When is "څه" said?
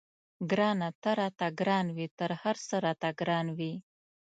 2.67-2.75